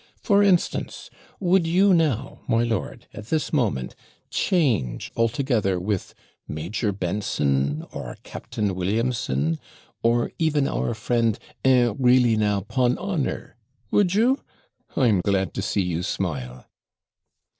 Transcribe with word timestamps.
For 0.19 0.41
instance, 0.41 1.11
would 1.39 1.67
you 1.67 1.93
now, 1.93 2.39
my 2.47 2.63
lord, 2.63 3.05
at 3.13 3.27
this 3.27 3.53
moment 3.53 3.93
change 4.31 5.11
altogether 5.15 5.79
with 5.79 6.15
Major 6.47 6.91
Benson, 6.91 7.85
or 7.91 8.17
Captain 8.23 8.73
Williamson, 8.73 9.59
or 10.01 10.31
even 10.39 10.67
our 10.67 10.95
friend, 10.95 11.37
'Eh, 11.63 11.93
really 11.99 12.35
now, 12.35 12.61
"pon 12.61 12.97
honour" 12.97 13.57
would 13.91 14.15
you! 14.15 14.39
I'm 14.95 15.21
glad 15.21 15.53
to 15.53 15.61
see 15.61 15.83
you 15.83 16.01
smile.' 16.01 16.65